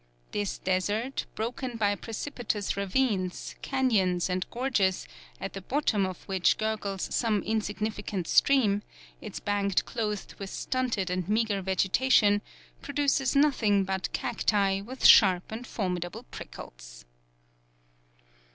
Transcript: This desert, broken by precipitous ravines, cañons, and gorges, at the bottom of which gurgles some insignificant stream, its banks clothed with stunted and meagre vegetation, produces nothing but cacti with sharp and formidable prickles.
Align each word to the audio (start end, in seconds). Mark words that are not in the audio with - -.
This 0.31 0.57
desert, 0.57 1.27
broken 1.35 1.77
by 1.77 1.93
precipitous 1.93 2.75
ravines, 2.75 3.53
cañons, 3.61 4.29
and 4.31 4.49
gorges, 4.49 5.07
at 5.39 5.53
the 5.53 5.61
bottom 5.61 6.07
of 6.07 6.23
which 6.23 6.57
gurgles 6.57 7.13
some 7.13 7.43
insignificant 7.43 8.27
stream, 8.27 8.81
its 9.21 9.39
banks 9.39 9.83
clothed 9.83 10.33
with 10.39 10.49
stunted 10.49 11.11
and 11.11 11.29
meagre 11.29 11.61
vegetation, 11.61 12.41
produces 12.81 13.35
nothing 13.35 13.83
but 13.83 14.11
cacti 14.11 14.81
with 14.81 15.05
sharp 15.05 15.51
and 15.51 15.67
formidable 15.67 16.23
prickles. 16.31 17.05